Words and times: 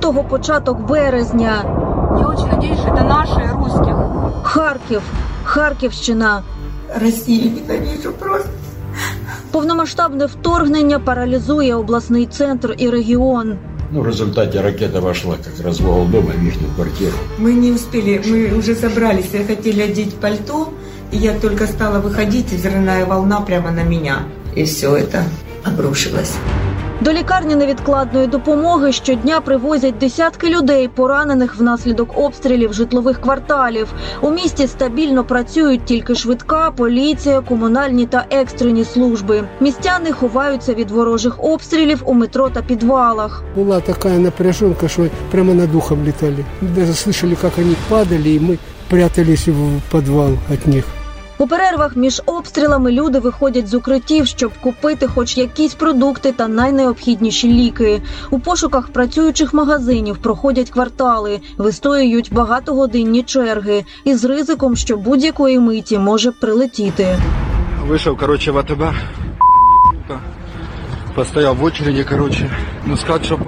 лютого, 0.00 0.24
початок 0.24 0.88
березня. 0.88 1.64
Я 2.18 2.26
очень 2.26 2.46
надеюсь, 2.46 2.78
что 2.78 2.88
это 2.88 3.04
наши 3.04 3.52
русских. 3.52 3.96
Харків, 4.42 5.02
Харківщина. 5.44 6.42
Россию 7.00 7.50
ненавижу 7.68 8.12
просто. 8.12 8.48
Повномасштабне 9.50 10.26
вторгнення 10.26 10.98
паралізує 10.98 11.74
обласний 11.74 12.26
центр 12.26 12.74
і 12.78 12.90
регіон. 12.90 13.56
Ну, 13.92 14.00
в 14.00 14.06
результате 14.06 14.62
ракета 14.62 15.00
вошла 15.00 15.34
как 15.44 15.66
раз 15.66 15.80
в 15.80 15.88
угол 15.88 16.06
дома 16.06 16.32
в 16.42 16.46
их 16.46 16.54
квартиру. 16.76 17.12
Мы 17.38 17.52
не 17.52 17.72
успели, 17.72 18.20
мы 18.26 18.58
уже 18.58 18.74
собрались, 18.74 19.34
я 19.34 19.44
хотели 19.44 19.82
одеть 19.82 20.20
пальто, 20.20 20.68
и 21.12 21.16
я 21.16 21.32
только 21.40 21.66
стала 21.66 22.00
выходить, 22.00 22.52
и 22.52 22.56
взрывная 22.56 23.06
волна 23.06 23.40
прямо 23.40 23.70
на 23.70 23.84
меня. 23.84 24.16
И 24.56 24.64
все 24.64 24.96
это 24.96 25.22
обрушилось. 25.64 26.32
До 27.00 27.12
лікарні 27.12 27.56
невідкладної 27.56 28.26
допомоги 28.26 28.92
щодня 28.92 29.40
привозять 29.40 29.98
десятки 29.98 30.50
людей, 30.50 30.88
поранених 30.88 31.56
внаслідок 31.56 32.18
обстрілів 32.18 32.72
житлових 32.72 33.20
кварталів. 33.20 33.88
У 34.20 34.30
місті 34.30 34.66
стабільно 34.66 35.24
працюють 35.24 35.84
тільки 35.84 36.14
швидка, 36.14 36.70
поліція, 36.70 37.40
комунальні 37.40 38.06
та 38.06 38.24
екстрені 38.30 38.84
служби. 38.84 39.44
Містяни 39.60 40.12
ховаються 40.12 40.74
від 40.74 40.90
ворожих 40.90 41.44
обстрілів 41.44 42.02
у 42.04 42.14
метро 42.14 42.48
та 42.48 42.62
підвалах. 42.62 43.42
Была 43.56 43.80
такая 43.80 44.18
напряженка, 44.18 44.88
что 44.88 45.06
прямо 45.30 45.54
над 45.54 45.74
ухом 45.74 46.04
летали. 46.06 46.44
Мы 46.62 46.68
даже 46.68 46.92
слышали, 46.92 47.34
как 47.34 47.58
они 47.58 47.76
падали, 47.88 48.28
и 48.30 48.40
мы 48.40 48.58
прятались 48.88 49.48
в 49.48 49.80
подвал 49.90 50.30
от 50.52 50.66
них. 50.66 50.84
У 51.41 51.47
перервах 51.47 51.95
між 51.95 52.21
обстрілами 52.25 52.91
люди 52.91 53.19
виходять 53.19 53.67
з 53.67 53.73
укриттів, 53.73 54.27
щоб 54.27 54.51
купити 54.63 55.07
хоч 55.07 55.37
якісь 55.37 55.73
продукти 55.73 56.31
та 56.31 56.47
найнеобхідніші 56.47 57.47
ліки. 57.47 58.01
У 58.29 58.39
пошуках 58.39 58.89
працюючих 58.89 59.53
магазинів 59.53 60.17
проходять 60.17 60.69
квартали, 60.69 61.39
вистоюють 61.57 62.33
багатогодинні 62.33 63.23
черги 63.23 63.85
із 64.03 64.23
ризиком, 64.23 64.75
що 64.75 64.97
будь-якої 64.97 65.59
миті 65.59 65.97
може 65.97 66.31
прилетіти. 66.31 67.17
Вышел, 67.89 68.17
короче, 68.17 68.51
в 68.51 68.57
АТБ. 68.57 68.83
Постоял 71.15 71.55
в 71.55 71.63
очереди, 71.63 72.03
короче. 72.03 72.49
Ну, 72.85 72.97
сказать, 72.97 73.25
что 73.25 73.39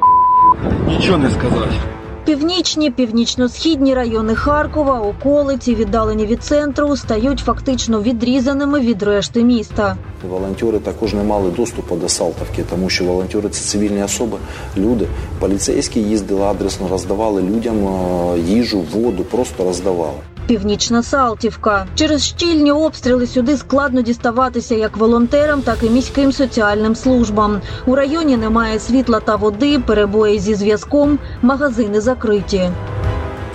ничего 0.88 1.18
не 1.18 1.30
сказать. 1.30 2.03
Північні, 2.34 2.92
північно-східні 2.92 3.94
райони 3.94 4.36
Харкова, 4.36 5.00
околиці, 5.00 5.76
віддалені 5.76 6.26
від 6.26 6.44
центру, 6.44 6.98
стають 6.98 7.40
фактично 7.40 8.02
відрізаними 8.02 8.80
від 8.80 9.04
решти 9.04 9.44
міста. 9.44 9.98
Волонтери 10.30 10.80
також 10.80 11.14
не 11.14 11.24
мали 11.24 11.52
доступу 11.52 11.96
до 11.96 12.10
Салтовки, 12.10 12.64
тому 12.70 12.90
що 12.90 13.06
волонтери 13.06 13.50
це 13.50 13.62
цивільні 13.62 14.04
особи, 14.04 14.38
люди. 14.78 15.08
Поліцейські 15.40 16.00
їздили 16.00 16.42
адресно, 16.42 16.88
роздавали 16.88 17.42
людям 17.42 17.88
е, 17.88 18.40
їжу, 18.40 18.84
воду, 18.94 19.24
просто 19.24 19.64
роздавали. 19.64 20.33
Північна 20.48 21.04
Салтівка. 21.04 21.88
Через 21.96 22.24
щільні 22.26 22.72
обстріли 22.72 23.28
сюди 23.28 23.58
складно 23.58 24.02
діставатися 24.02 24.76
як 24.76 24.98
волонтерам, 24.98 25.62
так 25.62 25.78
і 25.84 25.90
міським 25.90 26.32
соціальним 26.32 26.96
службам. 26.96 27.62
У 27.86 27.96
районі 27.96 28.38
немає 28.38 28.80
світла 28.80 29.20
та 29.20 29.36
води, 29.36 29.80
перебої 29.80 30.40
зі 30.40 30.56
зв'язком, 30.56 31.20
магазини 31.42 32.02
закриті. 32.02 32.70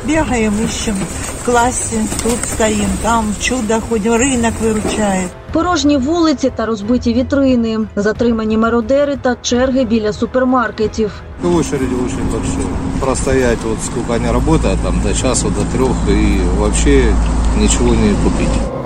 Бігаємо, 0.05 0.57
ищем 0.65 0.95
в 0.95 1.45
класі, 1.45 1.97
тут 2.23 2.49
стоїмо, 2.49 2.95
там 3.03 3.35
чудо 3.41 3.81
ходимо, 3.89 4.19
ринок 4.19 4.55
выручает. 4.63 5.29
Порожні 5.53 5.97
вулиці 5.97 6.53
та 6.57 6.67
розбиті 6.67 7.15
вітрини, 7.15 7.79
затримані 7.97 8.59
мародери 8.59 9.19
та 9.23 9.37
черги 9.43 9.85
біля 9.85 10.13
супермаркетів. 10.13 11.13
Очередь 11.45 11.93
очень 12.07 12.27
большая. 12.33 12.67
Простоять 13.01 13.59
вот 13.65 13.79
сколько 13.85 14.13
они 14.15 14.33
работают, 14.33 14.79
там 14.83 15.01
до 15.03 15.15
часу, 15.15 15.49
до 15.49 15.79
трех, 15.79 15.97
и 16.09 16.41
вообще 16.59 17.15
ничего 17.59 17.95
не 17.95 18.15
купить. 18.25 18.79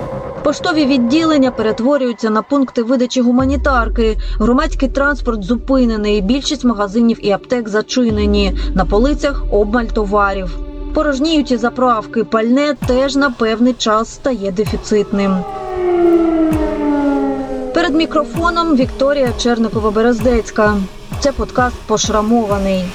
Поштові 0.43 0.85
відділення 0.85 1.51
перетворюються 1.51 2.29
на 2.29 2.41
пункти 2.41 2.83
видачі 2.83 3.21
гуманітарки. 3.21 4.17
Громадський 4.39 4.89
транспорт 4.89 5.43
зупинений. 5.43 6.21
Більшість 6.21 6.63
магазинів 6.65 7.25
і 7.25 7.31
аптек 7.31 7.69
зачинені. 7.69 8.57
На 8.75 8.85
полицях 8.85 9.43
обмаль 9.51 9.85
товарів. 9.85 10.57
Порожніють 10.93 11.51
і 11.51 11.57
заправки. 11.57 12.23
Пальне 12.23 12.75
теж 12.87 13.15
на 13.15 13.29
певний 13.29 13.73
час 13.73 14.13
стає 14.13 14.51
дефіцитним. 14.51 15.35
Перед 17.73 17.95
мікрофоном 17.95 18.75
Вікторія 18.75 19.27
Черникова-Берездецька. 19.39 20.77
Це 21.19 21.31
подкаст 21.31 21.75
Пошрамований. 21.87 22.85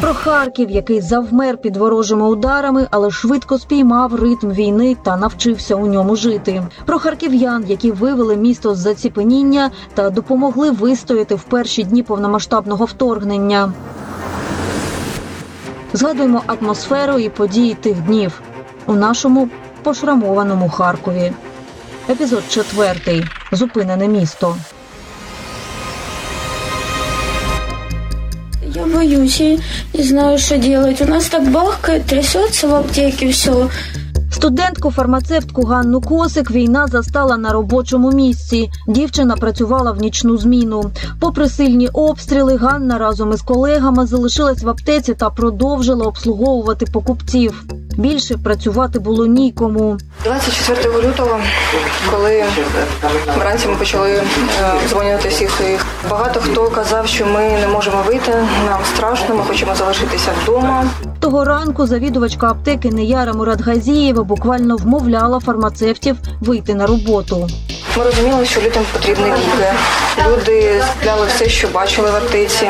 Про 0.00 0.14
Харків, 0.14 0.70
який 0.70 1.00
завмер 1.00 1.58
під 1.58 1.76
ворожими 1.76 2.28
ударами, 2.28 2.88
але 2.90 3.10
швидко 3.10 3.58
спіймав 3.58 4.14
ритм 4.14 4.50
війни 4.50 4.96
та 5.02 5.16
навчився 5.16 5.74
у 5.74 5.86
ньому 5.86 6.16
жити. 6.16 6.62
Про 6.86 6.98
харків'ян, 6.98 7.64
які 7.68 7.90
вивели 7.90 8.36
місто 8.36 8.74
з 8.74 8.78
заціпеніння 8.78 9.70
та 9.94 10.10
допомогли 10.10 10.70
вистояти 10.70 11.34
в 11.34 11.42
перші 11.42 11.84
дні 11.84 12.02
повномасштабного 12.02 12.84
вторгнення. 12.84 13.72
Згадуємо 15.92 16.42
атмосферу 16.46 17.18
і 17.18 17.28
події 17.28 17.74
тих 17.74 18.00
днів 18.00 18.40
у 18.86 18.92
нашому 18.92 19.48
пошрамованому 19.82 20.68
Харкові. 20.68 21.32
Епізод 22.08 22.42
четвертий. 22.48 23.24
Зупинене 23.52 24.08
місто. 24.08 24.56
Я 28.74 28.86
боюсь, 28.86 29.40
я 29.40 29.58
не 29.94 30.04
знаю, 30.04 30.38
что 30.38 30.56
делать. 30.56 31.00
У 31.00 31.06
нас 31.06 31.28
так 31.28 31.50
бахкает, 31.50 32.06
трясется 32.06 32.68
в 32.68 32.74
аптеке 32.74 33.28
все. 33.28 33.68
Студентку-фармацевтку 34.32 35.62
Ганну 35.62 36.00
Косик 36.00 36.50
війна 36.50 36.86
застала 36.86 37.36
на 37.36 37.52
робочому 37.52 38.10
місці. 38.10 38.70
Дівчина 38.88 39.36
працювала 39.36 39.92
в 39.92 40.00
нічну 40.00 40.38
зміну. 40.38 40.90
Попри 41.20 41.48
сильні 41.48 41.88
обстріли, 41.88 42.56
Ганна 42.56 42.98
разом 42.98 43.32
із 43.32 43.42
колегами 43.42 44.06
залишилась 44.06 44.62
в 44.62 44.68
аптеці 44.68 45.14
та 45.14 45.30
продовжила 45.30 46.06
обслуговувати 46.06 46.86
покупців. 46.86 47.64
Більше 47.96 48.36
працювати 48.36 48.98
було 48.98 49.26
нікому. 49.26 49.98
24 50.24 51.08
лютого, 51.08 51.40
коли 52.10 52.44
вранці 53.38 53.68
ми 53.68 53.74
почали 53.76 54.10
е, 54.10 54.22
дзвонити 54.88 55.28
всіх 55.28 55.50
своїх, 55.50 55.86
багато 56.10 56.40
хто 56.40 56.70
казав, 56.70 57.06
що 57.06 57.26
ми 57.26 57.40
не 57.40 57.68
можемо 57.68 58.02
вийти, 58.06 58.30
нам 58.66 58.80
страшно, 58.94 59.34
ми 59.34 59.42
хочемо 59.42 59.74
залишитися 59.74 60.30
вдома. 60.42 60.84
Того 61.20 61.44
ранку 61.44 61.86
завідувачка 61.86 62.46
аптеки 62.50 62.90
Неяра 62.90 63.32
Мурадгазієва 63.32 64.22
буквально 64.22 64.76
вмовляла 64.76 65.40
фармацевтів 65.40 66.16
вийти 66.40 66.74
на 66.74 66.86
роботу. 66.86 67.48
Ми 67.96 68.04
розуміли, 68.04 68.46
що 68.46 68.60
людям 68.60 68.84
потрібні 68.92 69.24
ліки. 69.24 69.72
Люди 70.28 70.82
скупляли 70.90 71.26
все, 71.26 71.48
що 71.48 71.68
бачили 71.68 72.10
в 72.10 72.16
аптеці. 72.16 72.68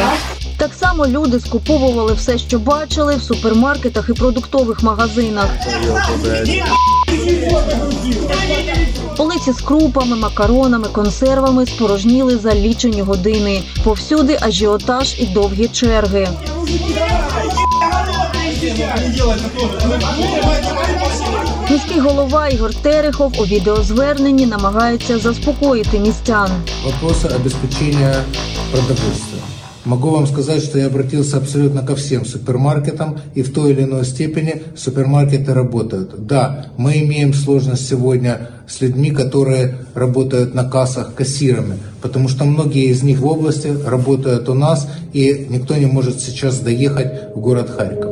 Так 0.61 0.75
само 0.75 1.07
люди 1.07 1.41
скуповували 1.41 2.13
все, 2.13 2.39
що 2.39 2.59
бачили 2.59 3.17
в 3.17 3.23
супермаркетах 3.23 4.09
і 4.09 4.13
продуктових 4.13 4.83
магазинах. 4.83 5.47
Полиці 9.17 9.53
з 9.53 9.61
крупами, 9.61 10.17
макаронами, 10.17 10.89
консервами 10.89 11.67
спорожніли 11.67 12.37
за 12.37 12.55
лічені 12.55 13.03
години. 13.03 13.63
Повсюди 13.85 14.39
ажіотаж 14.41 15.21
і 15.21 15.27
довгі 15.27 15.69
черги. 15.69 16.29
Міський 21.71 22.01
голова 22.01 22.49
Ігор 22.49 22.75
Терехов 22.75 23.33
у 23.39 23.45
відеозверненні 23.45 24.47
намагається 24.47 25.19
заспокоїти 25.19 25.99
містян. 25.99 26.51
вопросы 26.85 27.27
обеспечения 27.29 28.25
продовольствия. 28.73 29.30
Могу 29.86 30.10
вам 30.10 30.26
сказать, 30.26 30.64
что 30.64 30.80
я 30.80 30.88
обратился 30.88 31.38
абсолютно 31.38 31.86
ко 31.86 31.96
всем 31.96 32.26
супермаркетам, 32.26 33.20
и 33.36 33.44
в 33.44 33.54
той 33.54 33.72
или 33.72 33.84
иной 33.84 34.04
степени 34.04 34.64
супермаркеты 34.76 35.54
работают. 35.54 36.26
Да, 36.26 36.68
мы 36.78 36.98
имеем 37.04 37.34
сложность 37.34 37.88
сегодня 37.88 38.50
с 38.68 38.82
людьми, 38.82 39.12
которые 39.12 39.78
работают 39.94 40.56
на 40.56 40.68
кассах 40.68 41.14
кассирами, 41.14 41.78
потому 42.02 42.30
что 42.30 42.46
многие 42.46 42.86
из 42.86 43.04
них 43.04 43.20
в 43.20 43.28
области 43.28 43.68
работают 43.68 44.50
у 44.50 44.56
нас, 44.56 44.88
и 45.14 45.46
никто 45.50 45.76
не 45.76 45.86
может 45.86 46.20
сейчас 46.20 46.60
доехать 46.60 47.36
в 47.36 47.40
город 47.40 47.70
Харьков. 47.70 48.12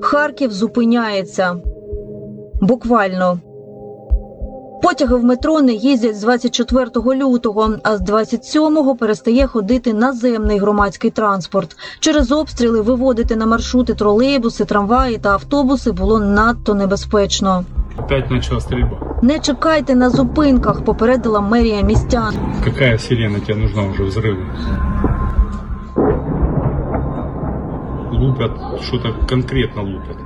Харків 0.00 0.52
зупиняється. 0.52 1.56
Буквально. 2.60 3.40
Потяги 4.81 5.15
в 5.15 5.23
метро 5.23 5.61
не 5.61 5.73
їздять 5.73 6.17
з 6.17 6.21
24 6.21 6.85
лютого, 7.15 7.69
а 7.83 7.97
з 7.97 8.01
27-го 8.01 8.95
перестає 8.95 9.47
ходити 9.47 9.93
наземний 9.93 10.59
громадський 10.59 11.11
транспорт. 11.11 11.77
Через 11.99 12.31
обстріли 12.31 12.81
виводити 12.81 13.35
на 13.35 13.45
маршрути 13.45 13.93
тролейбуси, 13.93 14.65
трамваї 14.65 15.17
та 15.17 15.29
автобуси 15.29 15.91
було 15.91 16.19
надто 16.19 16.73
небезпечно. 16.73 17.65
Опять 17.99 18.31
начала 18.31 18.61
стрельба. 18.61 19.19
Не 19.21 19.39
чекайте 19.39 19.95
на 19.95 20.09
зупинках, 20.09 20.83
попередила 20.83 21.41
мерія 21.41 21.81
містян. 21.81 22.35
Какая 22.63 22.97
сирена 22.97 23.39
тебе 23.39 23.59
нужна 23.59 23.83
уже 23.83 24.03
взрывы? 24.03 24.45
лупят, 28.19 28.51
что-то 28.81 29.13
конкретно 29.27 29.81
лупят. 29.83 30.17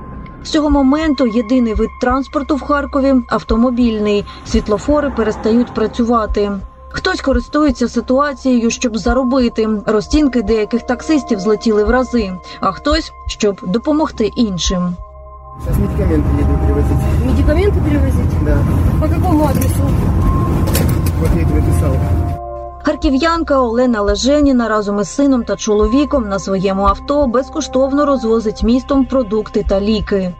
З 0.44 0.50
цього 0.50 0.70
моменту 0.70 1.26
єдиний 1.26 1.74
вид 1.74 1.90
транспорту 2.00 2.56
в 2.56 2.62
Харкові 2.62 3.14
автомобільний. 3.28 4.24
Світлофори 4.46 5.10
перестають 5.10 5.74
працювати. 5.74 6.52
Хтось 6.88 7.20
користується 7.20 7.88
ситуацією, 7.88 8.70
щоб 8.70 8.96
заробити. 8.96 9.68
Розцінки 9.86 10.42
деяких 10.42 10.82
таксистів 10.82 11.40
злетіли 11.40 11.84
в 11.84 11.90
рази, 11.90 12.32
а 12.60 12.72
хтось 12.72 13.12
щоб 13.26 13.60
допомогти 13.62 14.30
іншим. 14.36 14.96
Сейчас 15.60 15.78
медикаменты 15.78 16.28
еду 16.40 16.58
привозить. 16.64 16.98
Медикаменты 17.24 17.80
перевозить? 17.80 18.44
Да. 18.44 18.58
По 19.00 19.08
какому 19.08 19.44
адресу? 19.44 19.82
Вот 21.20 21.30
я 21.36 21.46
тебе 21.46 21.62
писал. 21.62 22.33
Харків'янка 22.84 23.60
Олена 23.60 24.00
Леженіна 24.02 24.68
разом 24.68 25.00
із 25.00 25.08
сином 25.08 25.44
та 25.44 25.56
чоловіком 25.56 26.28
на 26.28 26.38
своєму 26.38 26.82
авто 26.82 27.26
безкоштовно 27.26 28.06
розвозить 28.06 28.62
містом 28.62 29.04
продукти 29.04 29.64
та 29.68 29.80
ліки. 29.80 30.34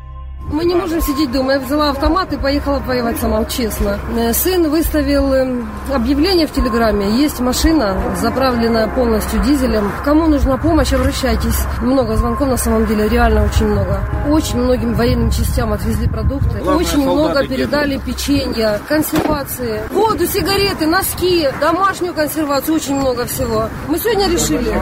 Мы 0.53 0.65
не 0.67 0.75
можем 0.75 1.01
сидеть 1.01 1.33
дома. 1.33 1.55
Я 1.55 1.61
взяла 1.61 1.91
автомат 1.91 2.33
и 2.33 2.37
поехала 2.37 2.79
воевать 2.79 3.19
сама, 3.19 3.45
честно. 3.47 3.99
Э, 4.17 4.33
Сын 4.33 4.69
выставил 4.69 5.33
э, 5.33 5.63
объявление 5.93 6.47
в 6.47 6.53
Телеграме. 6.53 7.19
Есть 7.23 7.41
машина, 7.41 7.97
заправленная 8.21 8.87
полностью 8.89 9.41
дизелем. 9.43 9.91
Кому 10.05 10.27
нужна 10.27 10.57
помощь, 10.59 10.93
обращайтесь. 10.93 11.59
Много 11.81 12.17
звонков 12.17 12.49
на 12.49 12.57
самом 12.57 12.87
деле, 12.87 13.09
реально 13.09 13.45
очень 13.45 13.67
много. 13.67 14.01
Очень 14.29 14.59
многим 14.59 14.95
военным 14.95 15.31
частям 15.31 15.73
отвезли 15.73 16.09
продукты. 16.09 16.59
Главное, 16.59 16.75
очень 16.75 17.03
много 17.03 17.47
передали 17.47 17.99
печенья, 17.99 18.81
консервации, 18.87 19.81
воду, 19.93 20.27
сигареты, 20.27 20.87
носки, 20.87 21.49
домашнюю 21.61 22.15
консервацию, 22.15 22.75
очень 22.75 22.97
много 22.97 23.25
всего. 23.25 23.69
Мы 23.89 23.99
сегодня 23.99 24.29
решили. 24.29 24.73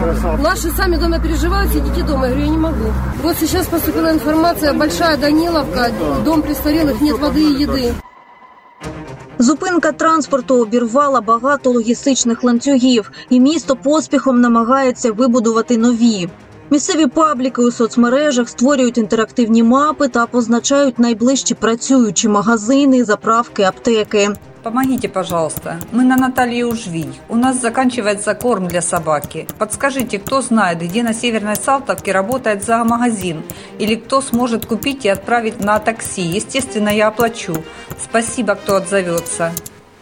Наши 0.41 0.71
сами 0.73 0.97
дома 0.97 1.19
переживают, 1.21 1.73
сидите 1.73 2.03
дома. 2.03 2.27
Я 2.27 2.33
говорю, 2.33 2.47
я 2.47 2.51
не 2.51 2.59
могу. 2.59 2.93
Вот 3.23 3.37
сейчас 3.39 3.67
поступила 3.67 4.11
информация, 4.13 4.73
большая 4.73 5.17
Даниловка, 5.52 5.92
дом 6.24 6.42
престарелых, 6.42 7.02
нет 7.02 7.20
воды 7.20 7.42
и 7.42 7.64
еды. 7.64 7.94
Зупинка 9.38 9.92
транспорту 9.92 10.62
обірвала 10.62 11.22
багато 11.22 11.72
логістичних 11.72 12.44
ланцюгів, 12.44 13.12
і 13.30 13.40
місто 13.40 13.76
поспіхом 13.76 14.42
намагається 14.42 15.12
вибудувати 15.12 15.78
нові. 15.78 16.30
Місцеві 16.73 17.07
пабліки 17.07 17.63
у 17.63 17.71
соцмережах 17.71 18.49
створюють 18.49 18.99
інтерактивні 18.99 19.63
мапи 19.63 20.09
та 20.09 20.27
позначають 20.27 20.99
найближчі 20.99 21.55
працюючі 21.55 22.29
магазини, 22.29 23.05
заправки, 23.05 23.63
аптеки. 23.63 24.31
Помогите, 24.63 25.09
пожалуйста. 25.09 25.77
Мы 25.93 26.05
на 26.05 26.17
Наталье 26.17 26.65
Ужвий. 26.65 27.09
У 27.29 27.37
нас 27.37 27.61
заканчивается 27.61 28.35
корм 28.35 28.69
для 28.69 28.81
собаки. 28.81 29.47
Подскажите, 29.59 30.19
кто 30.19 30.41
знает, 30.41 30.79
где 30.79 31.03
на 31.03 31.15
Северной 31.15 31.57
Салтовке 31.57 32.13
работает 32.13 32.65
зоомагазин? 32.65 33.43
Или 33.81 33.97
кто 33.97 34.23
сможет 34.23 34.65
купить 34.67 35.05
и 35.05 35.11
отправить 35.11 35.61
на 35.61 35.79
такси? 35.79 36.23
Естественно, 36.23 36.89
я 36.89 37.09
оплачу. 37.09 37.57
Спасибо, 38.03 38.55
кто 38.55 38.77
отзовется. 38.77 39.53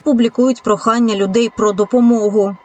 Публікують 0.03 0.63
прохання 0.63 1.15
людей 1.15 1.51
про 1.57 1.73
допомогу. 1.73 2.57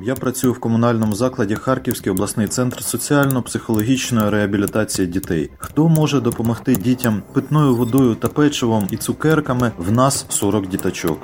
Я 0.00 0.14
працюю 0.14 0.52
в 0.52 0.60
комунальному 0.60 1.14
закладі 1.14 1.54
Харківський 1.54 2.12
обласний 2.12 2.48
центр 2.48 2.82
соціально-психологічної 2.82 4.30
реабілітації 4.30 5.08
дітей. 5.08 5.50
Хто 5.58 5.88
може 5.88 6.20
допомогти 6.20 6.76
дітям 6.76 7.22
питною 7.32 7.76
водою 7.76 8.14
та 8.14 8.28
печивом 8.28 8.88
і 8.90 8.96
цукерками? 8.96 9.72
В 9.78 9.92
нас 9.92 10.26
40 10.28 10.66
діточок. 10.66 11.18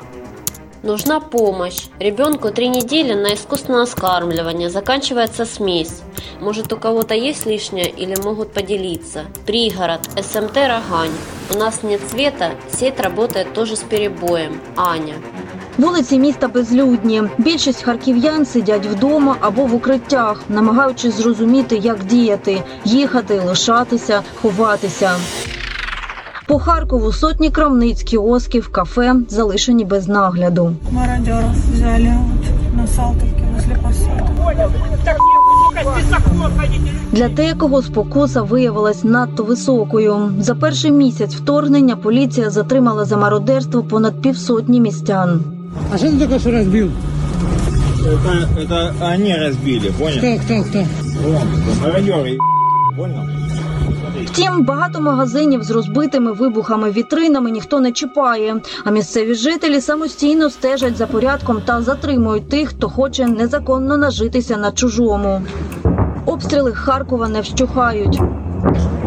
Нужна 0.83 1.21
помощь. 1.21 1.91
Ребенку 2.01 2.51
три 2.51 2.69
недели 2.69 3.15
на 3.15 3.35
искусственное 3.35 3.87
скармливание. 3.87 4.69
Заканчивается 4.69 5.47
смесь. 5.47 6.03
Может, 6.41 6.73
у 6.73 6.77
кого-то 6.77 7.15
есть 7.15 7.47
лишнее 7.47 7.89
или 7.89 8.17
могут 8.25 8.53
поделиться. 8.53 9.25
Пригород, 9.47 10.01
СМТ 10.17 10.57
«Рогань». 10.57 11.13
У 11.55 11.59
нас 11.59 11.83
нет 11.85 12.01
света, 12.11 12.51
сеть 12.73 12.99
работает 12.99 13.53
тоже 13.53 13.77
с 13.77 13.81
перебоем. 13.81 14.61
Аня. 14.77 15.15
Вулиці 15.79 16.19
міста 16.19 16.49
безлюдні. 16.49 17.23
Більшість 17.39 17.83
харків'ян 17.83 18.47
сидять 18.47 18.87
вдома 18.87 19.37
або 19.41 19.67
в 19.67 19.75
укриттях, 19.75 20.41
намагаючись 20.49 21.15
зрозуміти, 21.15 21.77
як 21.77 22.05
діяти, 22.05 22.63
їхати, 22.85 23.41
лишатися, 23.47 24.23
ховатися. 24.43 25.11
По 26.47 26.59
Харкову 26.59 27.13
сотні 27.13 27.51
крамниць, 27.51 28.03
кіосків, 28.03 28.69
кафе 28.69 29.15
залишені 29.29 29.85
без 29.85 30.09
нагляду. 30.09 30.75
Мародеров 30.91 31.51
взяли 31.75 32.15
на 32.77 32.87
возле 33.55 33.75
посада. 33.83 34.33
Для 37.13 37.29
декого 37.29 37.83
спокуса 37.83 38.43
виявилась 38.43 39.05
надто 39.05 39.45
високою. 39.45 40.33
За 40.39 40.55
перший 40.55 40.93
місяць 40.93 41.35
вторгнення 41.35 41.97
поліція 41.97 42.51
затримала 42.51 43.05
за 43.05 43.17
мародерство 43.17 43.83
понад 43.83 44.23
півсотні 44.23 44.81
містян. 44.81 45.45
А 45.92 45.98
что 45.98 46.10
ты 46.10 46.20
только 46.20 46.40
что 46.40 46.52
разбил? 46.52 46.92
Это, 48.06 48.62
это 48.62 48.94
они 49.02 49.36
разбили, 49.36 49.90
понял? 49.90 50.18
Кто, 50.18 50.44
кто, 50.44 50.64
кто? 50.70 50.80
Вон, 51.24 51.48
мародеры, 51.82 52.38
понял? 52.96 53.24
Втім, 54.26 54.64
багато 54.66 55.02
магазинів 55.02 55.64
з 55.64 55.72
розбитими 55.72 56.32
вибухами 56.32 56.92
вітринами 56.92 57.52
ніхто 57.52 57.80
не 57.80 57.92
чіпає. 57.92 58.56
А 58.84 58.92
місцеві 58.92 59.36
жителі 59.36 59.82
самостійно 59.82 60.50
стежать 60.50 60.98
за 60.98 61.08
порядком 61.08 61.62
та 61.66 61.82
затримують 61.82 62.50
тих, 62.50 62.70
хто 62.70 62.90
хоче 62.90 63.28
незаконно 63.28 63.98
нажитися 63.98 64.58
на 64.58 64.72
чужому. 64.72 65.42
Обстріли 66.26 66.74
Харкова 66.74 67.28
не 67.28 67.42
вщухають. 67.42 68.20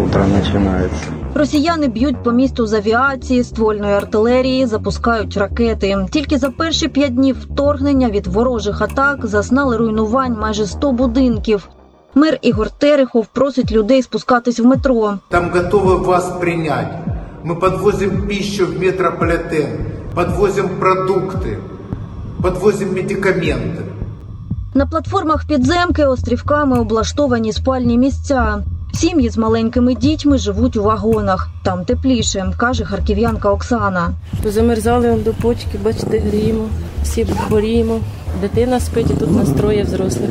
Утро 0.05 0.25
начинается. 0.27 1.07
Росіяни 1.35 1.89
б'ють 1.89 2.23
по 2.23 2.33
місту 2.33 2.67
з 2.67 2.73
авіації, 2.73 3.45
ствольної 3.45 3.95
артилерії, 3.95 4.67
запускають 4.67 5.37
ракети. 5.37 6.07
Тільки 6.11 6.39
за 6.39 6.51
перші 6.51 6.89
п'ять 6.89 7.15
днів 7.15 7.37
вторгнення 7.41 8.11
від 8.11 8.27
ворожих 8.27 8.83
атак 8.83 9.27
зазнали 9.27 9.77
руйнувань 9.77 10.37
майже 10.41 10.67
100 10.67 10.93
будинків. 10.93 11.69
Мер 12.15 12.39
Ігор 12.43 12.71
Терехов 12.71 13.27
просить 13.27 13.73
людей 13.73 14.03
спускатись 14.03 14.61
в 14.61 14.67
метро. 14.67 15.19
Там 15.29 15.51
готовы 15.51 16.05
вас 16.05 16.33
принять. 16.41 16.89
Мы 17.45 17.55
подвозим 17.55 18.27
пищу 18.29 18.67
в 18.67 18.79
метрополитен, 18.81 19.67
подвозим 20.15 20.69
продукты, 20.81 21.59
подвозим 22.43 22.95
медикаменты. 22.95 23.83
На 24.75 24.87
платформах 24.87 25.47
підземки 25.47 26.05
острівками 26.05 26.79
облаштовані 26.79 27.53
спальні 27.53 27.99
місця. 27.99 28.63
Сім'ї 28.96 29.30
з 29.30 29.38
маленькими 29.38 29.96
дітьми 29.96 30.38
живуть 30.38 30.78
у 30.78 30.84
вагонах. 30.84 31.50
Там 31.64 31.86
тепліше, 31.86 32.54
каже 32.58 32.86
харків'янка 32.86 33.52
Оксана. 33.52 34.12
Позамерзали 34.44 35.16
до 35.16 35.34
почки, 35.34 35.78
бачите, 35.84 36.20
гріємо, 36.20 36.64
всі 37.04 37.26
хворіємо. 37.26 38.00
Дитина 38.42 38.80
спить, 38.80 39.12
і 39.12 39.14
тут 39.14 39.32
нас 39.32 39.50
троє 39.50 39.84
взрослих. 39.84 40.30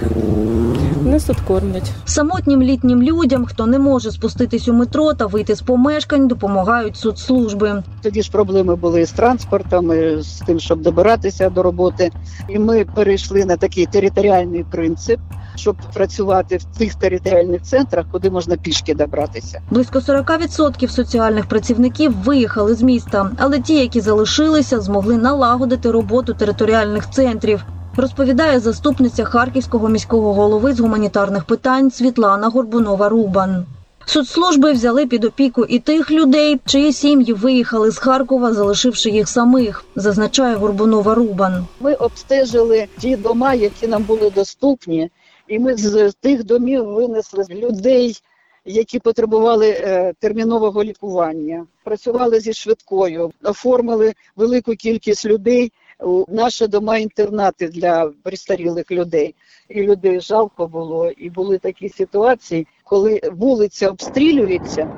Нас 1.04 1.25
тут 1.25 1.40
кормлять. 1.40 1.92
Самотнім 2.04 2.62
літнім 2.62 3.02
людям, 3.02 3.44
хто 3.47 3.66
не 3.66 3.78
може 3.78 4.11
спуститись 4.11 4.68
у 4.68 4.73
метро 4.73 5.14
та 5.14 5.26
вийти 5.26 5.54
з 5.54 5.62
помешкань, 5.62 6.28
допомагають 6.28 6.97
соцслужби. 6.97 7.83
Тоді 8.02 8.23
ж 8.23 8.30
проблеми 8.30 8.76
були 8.76 9.06
з 9.06 9.12
транспортом, 9.12 9.92
і 9.92 10.23
з 10.23 10.42
тим, 10.47 10.61
щоб 10.61 10.80
добиратися 10.80 11.50
до 11.50 11.62
роботи. 11.62 12.11
І 12.49 12.59
ми 12.59 12.85
перейшли 12.94 13.44
на 13.44 13.56
такий 13.56 13.87
територіальний 13.87 14.64
принцип, 14.71 15.21
щоб 15.56 15.76
працювати 15.94 16.56
в 16.56 16.64
тих 16.78 16.94
територіальних 16.94 17.62
центрах, 17.62 18.06
куди 18.12 18.30
можна 18.30 18.56
пішки 18.56 18.94
добратися. 18.94 19.62
Близько 19.70 19.99
40% 19.99 20.88
соціальних 20.88 21.46
працівників 21.46 22.16
виїхали 22.25 22.75
з 22.75 22.82
міста, 22.82 23.30
але 23.38 23.61
ті, 23.61 23.75
які 23.75 24.00
залишилися, 24.00 24.80
змогли 24.80 25.16
налагодити 25.16 25.90
роботу 25.90 26.34
територіальних 26.34 27.11
центрів. 27.11 27.64
Розповідає 27.96 28.61
заступниця 28.61 29.25
харківського 29.25 29.88
міського 29.88 30.34
голови 30.34 30.73
з 30.75 30.80
гуманітарних 30.80 31.44
питань 31.44 31.90
Світлана 31.90 32.49
Горбунова 32.49 33.08
Рубан. 33.08 33.64
Соцслужби 34.06 34.73
взяли 34.73 35.06
під 35.06 35.25
опіку 35.25 35.64
і 35.64 35.78
тих 35.78 36.11
людей, 36.11 36.61
чиї 36.64 36.92
сім'ї 36.92 37.32
виїхали 37.32 37.90
з 37.90 37.99
Харкова, 37.99 38.52
залишивши 38.52 39.11
їх 39.11 39.28
самих, 39.28 39.84
зазначає 39.96 40.54
Горбунова 40.54 41.14
Рубан. 41.14 41.66
Ми 41.80 41.94
обстежили 41.94 42.87
ті 42.99 43.16
дома, 43.16 43.54
які 43.54 43.87
нам 43.87 44.02
були 44.02 44.30
доступні, 44.30 45.11
і 45.48 45.58
ми 45.58 45.76
з 45.76 46.12
тих 46.20 46.44
домів 46.44 46.84
винесли 46.84 47.44
людей, 47.50 48.16
які 48.64 48.98
потребували 48.98 49.68
е, 49.70 50.12
термінового 50.18 50.84
лікування. 50.84 51.66
Працювали 51.84 52.40
зі 52.40 52.52
швидкою, 52.52 53.32
оформили 53.42 54.12
велику 54.36 54.72
кількість 54.72 55.26
людей 55.26 55.72
у 56.00 56.24
наші 56.28 56.66
дома-інтернати 56.66 57.68
для 57.68 58.12
престарілих 58.22 58.90
людей. 58.90 59.34
І 59.68 59.82
людей 59.82 60.20
жалко 60.20 60.66
було. 60.66 61.10
І 61.10 61.30
були 61.30 61.58
такі 61.58 61.88
ситуації, 61.88 62.66
коли 62.84 63.20
вулиця 63.32 63.90
обстрілюється, 63.90 64.88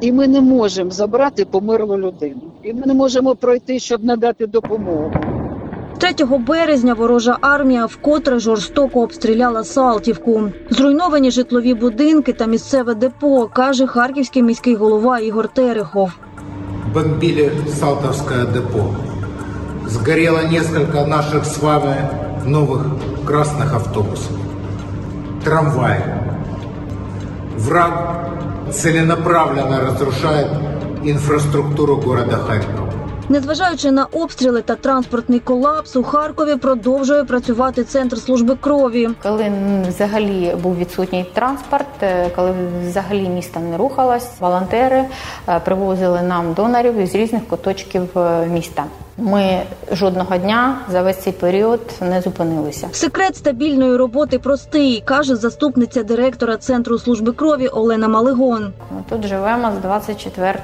і 0.00 0.12
ми 0.12 0.28
не 0.28 0.40
можемо 0.40 0.90
забрати 0.90 1.44
померлу 1.44 1.98
людину. 1.98 2.52
І 2.62 2.72
ми 2.72 2.86
не 2.86 2.94
можемо 2.94 3.34
пройти, 3.34 3.78
щоб 3.78 4.04
надати 4.04 4.46
допомогу. 4.46 5.33
3 5.98 6.26
березня 6.38 6.94
ворожа 6.94 7.38
армія 7.40 7.86
вкотре 7.86 8.38
жорстоко 8.38 9.02
обстріляла 9.02 9.64
Салтівку. 9.64 10.42
Зруйновані 10.70 11.30
житлові 11.30 11.74
будинки 11.74 12.32
та 12.32 12.46
місцеве 12.46 12.94
депо, 12.94 13.50
каже 13.52 13.86
харківський 13.86 14.42
міський 14.42 14.74
голова 14.74 15.18
Ігор 15.18 15.48
Терехов. 15.48 16.12
Бомбили 16.94 17.52
Салтовское 17.80 18.44
депо. 18.44 18.94
Сгорело 19.86 20.40
несколько 20.50 21.06
наших 21.06 21.44
с 21.44 21.58
вами 21.58 21.96
новых 22.46 22.82
красных 23.26 23.74
автобусов. 23.74 24.32
Трамваи. 25.44 26.02
Враг 27.56 27.92
целенаправленно 28.72 29.80
разрушает 29.80 30.48
инфраструктуру 31.04 31.96
города 31.96 32.36
Харькова. 32.36 32.83
Незважаючи 33.28 33.90
на 33.90 34.04
обстріли 34.04 34.62
та 34.62 34.74
транспортний 34.74 35.40
колапс, 35.40 35.96
у 35.96 36.02
Харкові 36.02 36.56
продовжує 36.56 37.24
працювати 37.24 37.84
центр 37.84 38.18
служби 38.18 38.56
крові. 38.60 39.08
Коли 39.22 39.52
взагалі 39.88 40.56
був 40.62 40.76
відсутній 40.76 41.26
транспорт, 41.32 42.02
е, 42.02 42.30
коли 42.36 42.54
взагалі 42.88 43.28
місто 43.28 43.60
не 43.60 43.76
рухалось, 43.76 44.28
волонтери 44.40 45.04
е, 45.48 45.60
привозили 45.60 46.22
нам 46.22 46.52
донорів 46.52 46.96
із 46.96 47.14
різних 47.14 47.48
куточків 47.48 48.18
е, 48.18 48.46
міста. 48.46 48.84
Ми 49.18 49.62
жодного 49.92 50.36
дня 50.36 50.78
за 50.90 51.02
весь 51.02 51.18
цей 51.18 51.32
період 51.32 51.80
не 52.00 52.20
зупинилися. 52.20 52.88
Секрет 52.92 53.36
стабільної 53.36 53.96
роботи 53.96 54.38
простий, 54.38 55.02
каже 55.04 55.36
заступниця 55.36 56.02
директора 56.02 56.56
центру 56.56 56.98
служби 56.98 57.32
крові 57.32 57.66
Олена 57.66 58.08
Малигон. 58.08 58.72
Ми 58.90 59.04
тут 59.08 59.26
живемо 59.26 59.72
з 59.78 59.82
24 59.82 60.58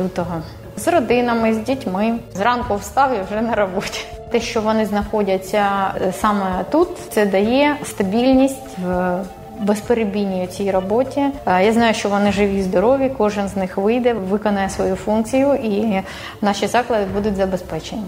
лютого. 0.00 0.42
З 0.76 0.88
родинами, 0.88 1.54
з 1.54 1.58
дітьми. 1.58 2.18
Зранку 2.34 2.76
встав 2.76 3.10
і 3.14 3.22
вже 3.26 3.42
на 3.42 3.54
роботі. 3.54 4.00
Те, 4.30 4.40
що 4.40 4.60
вони 4.60 4.86
знаходяться 4.86 5.66
е, 6.00 6.12
саме 6.20 6.64
тут, 6.70 6.88
це 7.10 7.26
дає 7.26 7.76
стабільність 7.84 8.78
в 8.84 9.18
безперебійній 9.60 10.46
цій 10.46 10.70
роботі. 10.70 11.20
Е, 11.46 11.64
Я 11.64 11.72
знаю, 11.72 11.94
що 11.94 12.08
вони 12.08 12.32
живі, 12.32 12.62
здорові. 12.62 13.12
Кожен 13.18 13.48
з 13.48 13.56
них 13.56 13.76
вийде, 13.76 14.12
виконає 14.12 14.70
свою 14.70 14.96
функцію, 14.96 15.54
і 15.54 16.02
наші 16.42 16.66
заклади 16.66 17.04
будуть 17.14 17.36
забезпечені. 17.36 18.02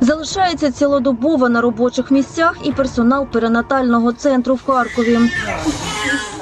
Залишається 0.00 0.72
цілодобово 0.72 1.48
на 1.48 1.60
робочих 1.60 2.10
місцях 2.10 2.56
і 2.64 2.72
персонал 2.72 3.26
перинатального 3.26 4.12
центру 4.12 4.54
в 4.54 4.64
Харкові. 4.66 5.18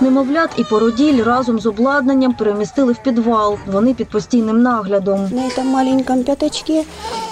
Немовлят 0.00 0.50
і 0.56 0.64
породіль 0.64 1.22
разом 1.22 1.60
з 1.60 1.66
обладнанням 1.66 2.32
перемістили 2.32 2.92
в 2.92 3.02
підвал. 3.02 3.58
Вони 3.66 3.94
під 3.94 4.08
постійним 4.08 4.62
наглядом. 4.62 5.20
На 5.32 5.42
этом 5.42 5.64
маленькому 5.64 6.22
пятачке 6.22 6.84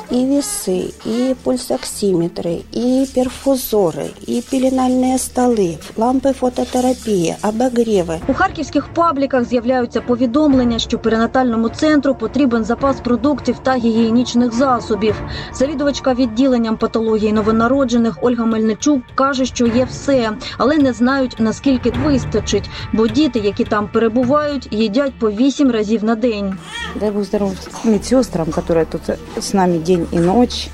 и 0.10 0.26
весы, 0.26 0.92
и 1.06 1.36
пульсоксиметры, 1.44 2.64
и 2.72 3.08
перфузоры, 3.14 4.12
и 4.26 4.42
пеленальные 4.42 5.18
столы, 5.18 5.78
лампы 5.98 6.34
фототерапии, 6.34 7.36
обогревы. 7.42 8.20
У 8.28 8.34
харківських 8.34 8.88
пабліках 8.94 9.44
з'являються 9.44 10.02
повідомлення, 10.02 10.80
що 10.80 11.00
перинатальному 11.00 11.70
центру 11.70 12.16
потрібен 12.16 12.64
запас 12.64 13.00
продуктів 13.00 13.60
та 13.64 13.76
гігієнічних 13.76 14.54
засобів. 14.54 15.16
Завідувачка 15.54 16.14
відділенням 16.14 16.78
патології 16.78 17.34
новонароджених 17.34 18.18
Ольга 18.22 18.46
Мельничук 18.46 19.02
каже, 19.16 19.46
що 19.46 19.68
є 19.68 19.86
все, 19.86 20.32
але 20.58 20.78
не 20.78 20.94
знають 20.94 21.36
наскільки 21.40 21.94
вистачить, 22.06 22.70
бо 22.94 23.08
діти, 23.08 23.40
які 23.40 23.64
там 23.64 23.88
перебувають, 23.88 24.68
їдять 24.72 25.14
по 25.20 25.32
вісім 25.32 25.72
разів 25.72 26.04
на 26.04 26.16
день. 26.16 26.58
Дай 27.00 27.12
Бог 27.12 27.24
здоровья 27.24 27.58
медсестрам, 27.84 28.48
которые 28.48 28.86
тут 28.86 29.02
с 29.38 29.54
нами 29.54 29.78
день 29.97 30.09
и 30.13 30.19
ночь, 30.19 30.71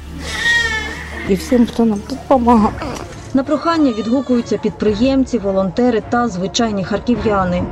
и 1.28 1.36
всем, 1.36 1.66
кто 1.66 1.84
нам 1.84 2.00
тут 2.00 2.18
помогает. 2.28 2.74
На 3.34 3.44
прохання 3.44 3.92
відгукуються 3.92 4.58
підприємці, 4.58 5.38
волонтери 5.38 6.02
та 6.08 6.28
звичайні 6.28 6.84
харків'яни. 6.84 7.62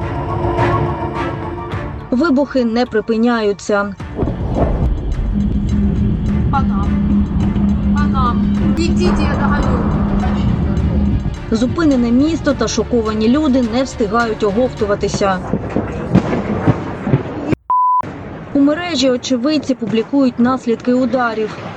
Вибухи 2.10 2.64
не 2.64 2.86
припиняються. 2.86 3.94
Зупинене 11.50 12.10
місто 12.10 12.54
та 12.54 12.68
шоковані 12.68 13.28
люди 13.28 13.64
не 13.74 13.82
встигають 13.82 14.44
оговтуватися. 14.44 15.38
У 18.58 18.60
мережі 18.60 19.10
очевидці 19.10 19.74
публікують 19.74 20.38
наслідки 20.38 20.94
ударів. 20.94 21.67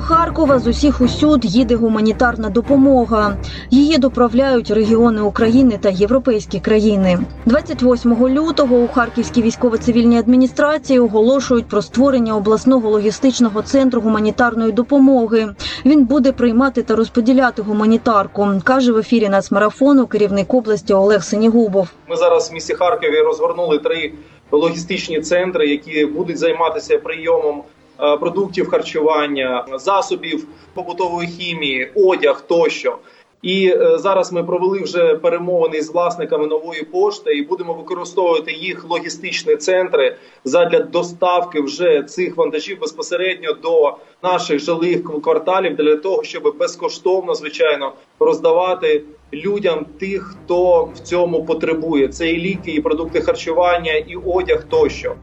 Харкова 0.00 0.58
з 0.58 0.66
усіх 0.66 1.00
усюд 1.00 1.44
їде 1.44 1.76
гуманітарна 1.76 2.48
допомога. 2.48 3.36
Її 3.70 3.98
доправляють 3.98 4.70
регіони 4.70 5.20
України 5.22 5.78
та 5.80 5.88
європейські 5.88 6.60
країни. 6.60 7.18
28 7.46 8.28
лютого 8.28 8.76
у 8.76 8.88
Харківській 8.88 9.42
військово-цивільній 9.42 10.18
адміністрації 10.18 10.98
оголошують 10.98 11.68
про 11.68 11.82
створення 11.82 12.36
обласного 12.36 12.90
логістичного 12.90 13.62
центру 13.62 14.00
гуманітарної 14.00 14.72
допомоги. 14.72 15.48
Він 15.84 16.04
буде 16.04 16.32
приймати 16.32 16.82
та 16.82 16.96
розподіляти 16.96 17.62
гуманітарку, 17.62 18.48
каже 18.64 18.92
в 18.92 18.96
ефірі 18.96 19.28
нацмарафону 19.28 20.06
керівник 20.06 20.54
області 20.54 20.94
Олег 20.94 21.22
Синігубов. 21.22 21.88
Ми 22.08 22.16
зараз 22.16 22.50
в 22.50 22.54
місті 22.54 22.74
Харкові 22.74 23.20
розгорнули 23.20 23.78
три 23.78 24.12
логістичні 24.52 25.20
центри, 25.20 25.68
які 25.68 26.06
будуть 26.06 26.38
займатися 26.38 26.98
прийомом 26.98 27.62
продуктів 27.98 28.68
харчування, 28.68 29.66
засобів 29.74 30.46
побутової 30.74 31.28
хімії, 31.28 31.92
одяг 31.94 32.40
тощо. 32.40 32.98
І 33.42 33.68
е, 33.68 33.98
зараз 33.98 34.32
ми 34.32 34.44
провели 34.44 34.80
вже 34.80 35.14
перемовини 35.14 35.82
з 35.82 35.90
власниками 35.90 36.46
нової 36.46 36.82
пошти 36.82 37.32
і 37.34 37.42
будемо 37.42 37.74
використовувати 37.74 38.52
їх 38.52 38.90
логістичні 38.90 39.56
центри 39.56 40.16
задля 40.44 40.80
доставки 40.80 41.60
вже 41.60 42.02
цих 42.02 42.36
вантажів 42.36 42.80
безпосередньо 42.80 43.52
до 43.52 43.96
наших 44.22 44.58
жилих 44.58 45.22
кварталів 45.22 45.76
для 45.76 45.96
того, 45.96 46.22
щоб 46.22 46.54
безкоштовно, 46.58 47.34
звичайно, 47.34 47.92
роздавати 48.20 49.02
людям 49.32 49.86
тих, 50.00 50.22
хто 50.22 50.84
в 50.94 50.98
цьому 50.98 51.44
потребує. 51.44 52.08
Це 52.08 52.30
і 52.30 52.36
ліки, 52.36 52.70
і 52.70 52.80
продукти 52.80 53.20
харчування, 53.20 53.92
і 53.92 54.16
одяг 54.16 54.64
тощо. 54.68 55.14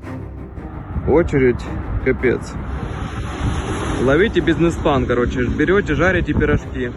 Очередь 1.09 1.61
капец. 2.05 2.53
Ловите 4.05 4.41
бизнес-план, 4.41 5.05
короче, 5.05 5.39
берете, 5.57 5.95
жарите 5.95 6.33
пирожки 6.33 6.91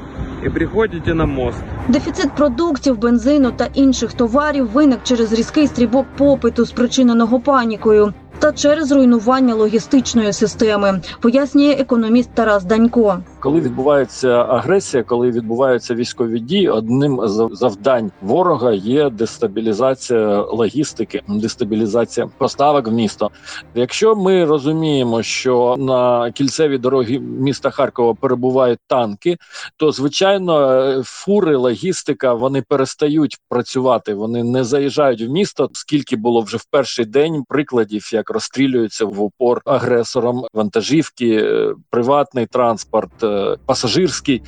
і 0.47 0.49
приходите 0.49 1.15
на 1.15 1.27
мост. 1.27 1.59
Дефіцит 1.89 2.33
продуктів, 2.33 2.99
бензину 2.99 3.53
та 3.53 3.69
інших 3.75 4.13
товарів 4.13 4.71
виник 4.71 4.99
через 5.03 5.33
різкий 5.33 5.67
стрібок 5.67 6.07
попиту, 6.17 6.67
спричиненого 6.67 7.41
панікою, 7.41 8.13
та 8.39 8.53
через 8.53 8.93
руйнування 8.93 9.55
логістичної 9.55 10.33
системи, 10.33 11.01
пояснює 11.21 11.71
економіст 11.71 12.31
Тарас 12.35 12.65
Данько. 12.65 13.19
Коли 13.41 13.61
відбувається 13.61 14.29
агресія, 14.29 15.03
коли 15.03 15.31
відбуваються 15.31 15.95
військові 15.95 16.41
дії, 16.41 16.69
одним 16.69 17.21
з 17.25 17.49
завдань 17.53 18.11
ворога 18.23 18.73
є 18.73 19.11
дестабілізація 19.11 20.41
логістики, 20.43 21.23
дестабілізація 21.29 22.29
поставок 22.39 22.89
в 22.89 22.93
місто. 22.93 23.31
Якщо 23.75 24.17
ми 24.17 24.45
розуміємо, 24.45 25.23
що 25.23 25.77
на 25.79 26.31
кільцевій 26.33 26.79
дорогі 26.79 27.19
міста 27.19 27.71
Харкова 27.71 28.15
перебувають 28.15 28.79
танки, 28.87 29.37
то 29.77 29.93
звичайно 29.93 31.03
фури, 31.05 31.57
логістика 31.57 32.35
вони 32.35 32.63
перестають 32.63 33.39
працювати. 33.49 34.15
Вони 34.15 34.45
не 34.45 34.65
заїжджають 34.65 35.23
в 35.23 35.29
місто. 35.29 35.71
Скільки 35.73 36.17
було 36.17 36.41
вже 36.41 36.57
в 36.57 36.65
перший 36.71 37.05
день 37.05 37.45
прикладів, 37.49 38.11
як 38.13 38.31
розстрілюються 38.31 39.05
в 39.05 39.21
упор 39.21 39.61
агресором 39.65 40.45
вантажівки, 40.53 41.37
е, 41.37 41.75
приватний 41.91 42.47
транспорт, 42.47 43.23
е, 43.23 43.38
пасажирський. 43.67 44.43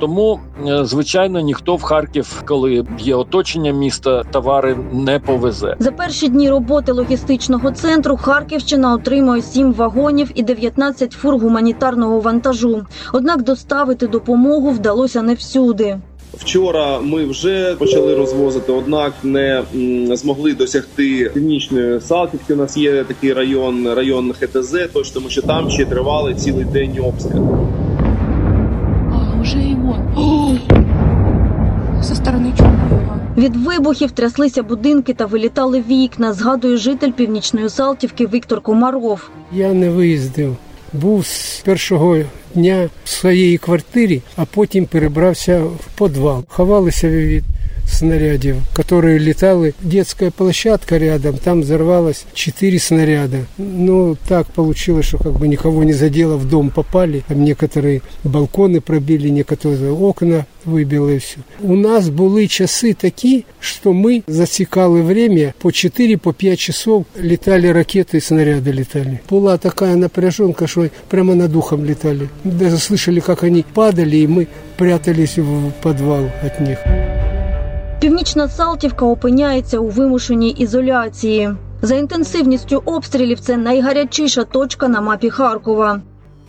Тому, 0.00 0.40
е, 0.66 0.84
звичайно, 0.84 1.40
ніхто 1.40 1.76
в 1.76 1.82
Харків, 1.82 2.42
коли 2.46 2.84
є 2.98 3.14
оточення 3.14 3.72
міста, 3.72 4.22
товари 4.32 4.76
не 4.92 5.18
повезе. 5.18 5.76
За 5.78 5.92
перші 5.92 6.28
дні 6.28 6.50
роботи 6.50 6.92
логістичного 6.92 7.70
центру 7.70 8.16
Харківщина 8.16 8.94
отримує 8.94 9.42
7 9.42 9.72
вагонів 9.72 10.30
і 10.34 10.42
19 10.42 11.12
фур 11.12 11.38
гуманітарного 11.38 12.20
вантажу. 12.20 12.86
Однак 13.12 13.42
доставити 13.42 14.06
допомогу 14.06 14.70
вдалося 14.70 15.22
не 15.22 15.34
всюди. 15.34 15.96
Вчора 16.38 17.00
ми 17.00 17.24
вже 17.24 17.74
почали 17.78 18.14
розвозити, 18.14 18.72
однак 18.72 19.12
не 19.22 19.62
змогли 20.16 20.52
досягти 20.52 21.30
північної 21.34 22.00
Салтівки. 22.00 22.54
У 22.54 22.56
нас 22.56 22.76
є 22.76 23.04
такий 23.04 23.32
район, 23.32 23.88
район 23.94 24.32
ХТЗ, 24.32 24.72
точно 24.92 25.14
тому 25.14 25.30
що 25.30 25.42
там 25.42 25.70
ще 25.70 25.84
тривали 25.84 26.34
цілий 26.34 26.64
день 26.64 26.98
обстріли. 27.04 27.75
Від 33.36 33.56
вибухів 33.56 34.10
тряслися 34.10 34.62
будинки 34.62 35.14
та 35.14 35.26
вилітали 35.26 35.84
вікна, 35.88 36.32
згадує 36.32 36.76
житель 36.76 37.12
північної 37.12 37.68
Салтівки 37.68 38.26
Віктор 38.26 38.60
Комаров. 38.60 39.30
Я 39.52 39.72
не 39.72 39.90
виїздив. 39.90 40.56
Був 40.92 41.26
з 41.26 41.60
першого 41.64 42.18
дня 42.54 42.88
в 43.04 43.08
своїй 43.08 43.58
квартирі, 43.58 44.22
а 44.36 44.44
потім 44.44 44.86
перебрався 44.86 45.60
в 45.60 45.98
підвал. 45.98 46.44
Ховалися 46.48 47.08
від 47.08 47.44
снарядів, 48.01 48.55
які 48.77 49.19
літали. 49.19 49.73
Детская 49.81 50.31
площадка 50.31 50.99
рядом, 50.99 51.35
там 51.43 51.61
взорвалось 51.61 52.25
4 52.33 52.79
снаряда. 52.79 53.37
Ну, 53.57 54.17
так 54.27 54.47
получилось, 54.47 55.05
что 55.05 55.17
как 55.17 55.33
бы 55.33 55.47
никого 55.47 55.83
не 55.83 55.93
задело, 55.93 56.37
в 56.37 56.45
дом 56.45 56.69
попали. 56.69 57.23
Там 57.27 57.43
некоторые 57.43 58.01
балконы 58.23 58.81
пробили, 58.81 59.29
некоторые 59.29 59.91
окна 59.91 60.45
выбило 60.65 61.09
и 61.09 61.17
все. 61.17 61.37
У 61.61 61.75
нас 61.75 62.09
були 62.09 62.47
часи 62.47 62.93
такі, 62.93 63.45
що 63.59 63.93
ми 63.93 64.23
засікали 64.27 65.01
время 65.01 65.53
по 65.57 65.71
4 65.71 66.17
по 66.17 66.33
5 66.33 66.59
часов 66.59 67.05
літали 67.21 67.71
ракети 67.71 68.17
і 68.17 68.21
снаряди 68.21 68.73
літали. 68.73 69.19
Була 69.29 69.57
така 69.57 69.95
напряженка, 69.95 70.67
що 70.67 70.87
прямо 71.07 71.35
над 71.35 71.51
духом 71.51 71.85
літали. 71.85 72.29
Даже 72.43 72.75
слышали, 72.75 73.19
как 73.19 73.43
они 73.43 73.63
падали, 73.73 74.17
и 74.17 74.27
мы 74.27 74.47
прятались 74.77 75.37
в 75.37 75.71
подвал 75.81 76.29
от 76.45 76.59
них. 76.59 76.77
Північна 78.06 78.48
Салтівка 78.48 79.06
опиняється 79.06 79.78
у 79.78 79.88
вимушеній 79.88 80.50
ізоляції. 80.50 81.50
За 81.82 81.94
інтенсивністю 81.94 82.82
обстрілів 82.84 83.40
це 83.40 83.56
найгарячіша 83.56 84.44
точка 84.44 84.88
на 84.88 85.00
мапі 85.00 85.30
Харкова. 85.30 86.00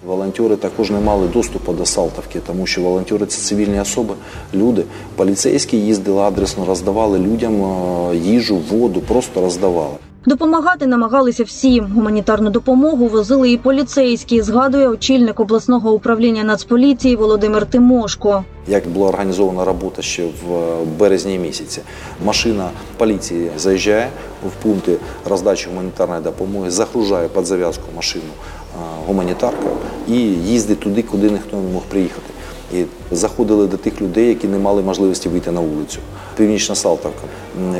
Волонтери 0.06 0.56
також 0.56 0.92
не 0.92 1.00
мали 1.00 1.28
доступу 1.28 1.74
до 1.74 1.86
Салтовки, 1.86 2.40
тому 2.48 2.66
що 2.66 2.82
волонтери 2.82 3.26
це 3.26 3.42
цивільні 3.42 3.80
особи, 3.80 4.14
люди. 4.54 4.84
Поліцейські 5.16 5.78
їздили 5.78 6.22
адресно, 6.22 6.66
роздавали 6.66 7.20
людям 7.20 7.64
е, 7.64 8.16
їжу, 8.16 8.58
воду, 8.58 9.02
просто 9.02 9.42
роздавали. 9.42 9.96
Допомагати 10.28 10.88
намагалися 10.88 11.44
всі. 11.44 11.80
Гуманітарну 11.80 12.50
допомогу 12.50 13.08
возили 13.08 13.52
і 13.52 13.58
поліцейські, 13.58 14.42
згадує 14.42 14.88
очільник 14.88 15.40
обласного 15.40 15.92
управління 15.94 16.44
Нацполіції 16.44 17.16
Володимир 17.16 17.66
Тимошко. 17.66 18.44
Як 18.68 18.88
була 18.88 19.08
організована 19.10 19.66
робота 19.66 20.02
ще 20.02 20.24
в 20.24 20.54
е, 20.54 20.86
березні 21.00 21.40
місяці, 21.40 21.82
машина 22.26 22.70
поліції 22.98 23.52
заїжджає 23.58 24.10
в 24.48 24.64
пункти 24.64 24.98
роздачі 25.30 25.70
гуманітарної 25.70 26.22
допомоги, 26.22 26.72
загружає 26.72 27.28
під 27.28 27.46
зав'язку 27.46 27.84
машину 27.96 28.24
е, 28.34 28.80
гуманітаркою 29.08 29.76
і 30.08 30.14
їздить 30.24 30.80
туди, 30.80 31.02
куди 31.02 31.32
ніхто 31.32 31.58
не 31.58 31.74
мог 31.74 31.82
приїхати. 31.84 32.34
І 32.74 32.84
заходили 33.12 33.68
до 33.68 33.78
тих 33.78 34.02
людей, 34.02 34.28
які 34.28 34.48
не 34.48 34.58
мали 34.58 34.82
можливості 34.82 35.30
вийти 35.30 35.52
на 35.52 35.62
вулицю. 35.62 36.00
Північна 36.38 36.76
Салтовка. 36.76 37.22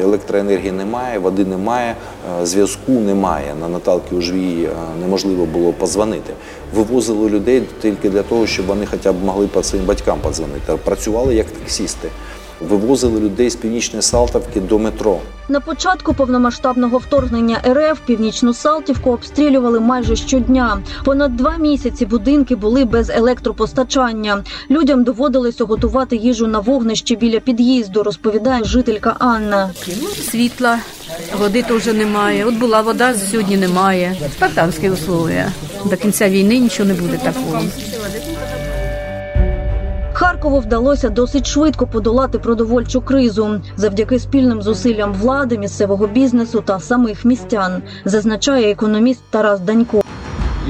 Електроенергії 0.02 0.72
немає, 0.72 1.20
води 1.20 1.46
немає, 1.46 1.96
е, 2.42 2.46
зв'язку 2.46 2.92
немає. 2.92 3.56
На 3.62 3.70
Наталки 3.70 4.16
у 4.16 4.22
жвії 4.22 4.70
неможливо 5.02 5.46
було 5.46 5.74
позвонити. 5.74 6.34
Вивозили 6.76 7.30
людей 7.30 7.64
тільки 7.82 8.10
для 8.10 8.24
того, 8.24 8.48
щоб 8.48 8.66
вони 8.66 8.86
хоча 8.86 9.14
б 9.14 9.24
могли 9.24 9.48
по 9.48 9.64
своїм 9.64 9.88
батькам 9.88 10.20
подзвонити. 10.22 10.74
Працювали 10.84 11.36
як 11.36 11.48
таксісти. 11.52 12.10
Вивозили 12.62 13.20
людей 13.20 13.50
з 13.50 13.56
північної 13.56 14.02
Салтовки 14.02 14.60
до 14.60 14.80
метро. 14.80 15.20
На 15.50 15.60
початку 15.60 16.14
повномасштабного 16.14 16.98
вторгнення 16.98 17.62
РФ 17.68 18.00
північну 18.06 18.54
Салтівку 18.54 19.12
обстрілювали 19.12 19.80
майже 19.80 20.16
щодня. 20.16 20.82
Понад 21.06 21.36
два 21.36 21.58
місяці 21.58 22.06
будинки 22.06 22.56
були 22.56 22.86
без 22.86 23.10
електропостачання. 23.10 24.44
Людям 24.70 25.04
доводилося 25.04 25.66
готувати 25.66 26.16
їжу 26.16 26.48
на 26.48 26.60
вогнищі 26.60 27.16
біля 27.16 27.40
під'їзду, 27.40 28.04
розповідає 28.04 28.64
жителька 28.64 29.16
Анна. 29.20 29.70
Світла, 30.32 30.80
води 31.40 31.64
теж 31.64 31.86
немає. 31.86 32.46
От 32.46 32.54
була 32.54 32.82
вода, 32.82 33.14
сьогодні 33.32 33.58
немає. 33.58 34.16
Спартанські 34.32 34.90
условия. 34.90 35.52
До 35.86 35.98
кінця 35.98 36.30
війни 36.30 36.60
нічого 36.60 36.90
не 36.90 36.94
буде 36.94 37.18
такого. 37.18 37.62
Харкову 40.38 40.60
вдалося 40.60 41.10
досить 41.10 41.48
швидко 41.48 41.88
подолати 41.88 42.40
продовольчу 42.40 43.02
кризу 43.02 43.62
завдяки 43.76 44.20
спільним 44.20 44.62
зусиллям 44.62 45.14
влади, 45.14 45.58
місцевого 45.58 46.08
бізнесу 46.08 46.64
та 46.66 46.80
самих 46.80 47.26
містян, 47.26 47.82
зазначає 48.06 48.72
економіст 48.72 49.22
Тарас 49.30 49.60
Данько. 49.60 50.07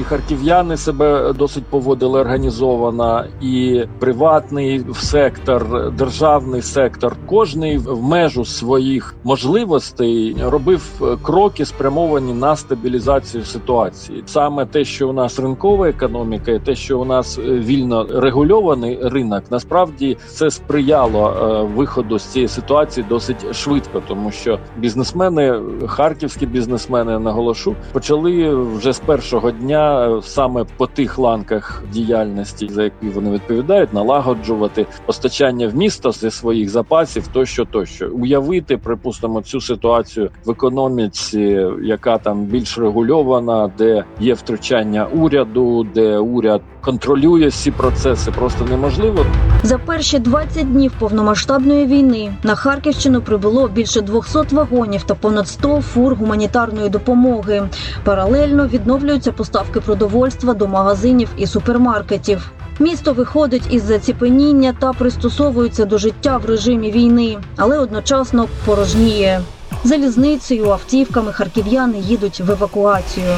І 0.00 0.04
харків'яни 0.04 0.76
себе 0.76 1.32
досить 1.32 1.64
поводили 1.64 2.20
організовано, 2.20 3.24
і 3.40 3.84
приватний 3.98 4.84
сектор, 4.94 5.92
державний 5.92 6.62
сектор. 6.62 7.16
Кожний 7.26 7.78
в 7.78 8.02
межу 8.02 8.44
своїх 8.44 9.14
можливостей 9.24 10.36
робив 10.42 11.18
кроки, 11.22 11.64
спрямовані 11.64 12.32
на 12.34 12.56
стабілізацію 12.56 13.44
ситуації. 13.44 14.22
Саме 14.26 14.66
те, 14.66 14.84
що 14.84 15.08
у 15.08 15.12
нас 15.12 15.38
ринкова 15.38 15.88
економіка, 15.88 16.52
і 16.52 16.60
те, 16.60 16.74
що 16.74 17.00
у 17.00 17.04
нас 17.04 17.38
е, 17.38 17.42
вільно 17.42 18.06
регульований 18.10 18.98
ринок, 19.02 19.42
насправді 19.50 20.16
це 20.26 20.50
сприяло 20.50 21.30
е, 21.30 21.76
виходу 21.76 22.18
з 22.18 22.24
цієї 22.24 22.48
ситуації 22.48 23.06
досить 23.08 23.54
швидко, 23.54 24.02
тому 24.08 24.30
що 24.30 24.58
бізнесмени, 24.76 25.60
харківські 25.86 26.46
бізнесмени, 26.46 27.18
наголошу, 27.18 27.74
почали 27.92 28.54
вже 28.54 28.92
з 28.92 28.98
першого 28.98 29.50
дня 29.50 29.87
е, 29.88 30.22
саме 30.22 30.64
по 30.76 30.86
тих 30.86 31.18
ланках 31.18 31.82
діяльності, 31.92 32.68
за 32.68 32.82
які 32.82 33.08
вони 33.08 33.30
відповідають, 33.30 33.92
налагоджувати 33.92 34.86
постачання 35.06 35.68
в 35.68 35.76
місто 35.76 36.12
зі 36.12 36.30
своїх 36.30 36.68
запасів, 36.68 37.26
тощо, 37.26 37.64
тощо. 37.64 38.08
Уявити, 38.08 38.76
припустимо, 38.76 39.42
цю 39.42 39.60
ситуацію 39.60 40.30
в 40.44 40.50
економіці, 40.50 41.66
яка 41.82 42.18
там 42.18 42.44
більш 42.44 42.78
регульована, 42.78 43.72
де 43.78 44.04
є 44.20 44.34
втручання 44.34 45.06
уряду, 45.06 45.86
де 45.94 46.18
уряд 46.18 46.62
контролює 46.88 47.46
всі 47.46 47.70
процеси, 47.70 48.30
просто 48.30 48.64
неможливо. 48.64 49.26
За 49.62 49.78
перші 49.78 50.18
20 50.18 50.72
днів 50.72 50.92
повномасштабної 50.98 51.86
війни 51.86 52.34
на 52.42 52.54
Харківщину 52.54 53.22
прибуло 53.22 53.68
більше 53.68 54.00
200 54.00 54.38
вагонів 54.54 55.02
та 55.02 55.14
понад 55.14 55.48
100 55.48 55.80
фур 55.80 56.14
гуманітарної 56.14 56.88
допомоги. 56.88 57.68
Паралельно 58.04 58.66
відновлюються 58.66 59.32
поставки 59.32 59.80
продовольства 59.80 60.54
до 60.54 60.68
магазинів 60.68 61.28
і 61.36 61.46
супермаркетів. 61.46 62.50
Місто 62.78 63.12
виходить 63.12 63.68
із 63.70 63.82
заціпеніння 63.82 64.74
та 64.78 64.92
пристосовується 64.92 65.84
до 65.84 65.98
життя 65.98 66.36
в 66.36 66.46
режимі 66.46 66.90
війни, 66.90 67.38
але 67.56 67.78
одночасно 67.78 68.46
порожніє. 68.64 69.40
Залізницею, 69.84 70.70
автівками 70.70 71.32
харків'яни 71.32 71.98
їдуть 71.98 72.40
в 72.40 72.50
евакуацію. 72.50 73.30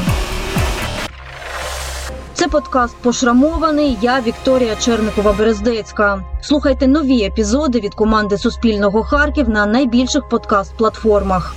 Це 2.41 2.47
подкаст 2.47 2.95
Пошрамований. 3.01 3.97
Я 4.01 4.21
Вікторія 4.21 4.75
Черникова 4.75 5.33
Берездецька. 5.33 6.23
Слухайте 6.41 6.87
нові 6.87 7.23
епізоди 7.23 7.79
від 7.79 7.93
команди 7.93 8.37
Суспільного 8.37 9.03
Харків 9.03 9.49
на 9.49 9.65
найбільших 9.65 10.23
подкаст-платформах. 10.29 11.55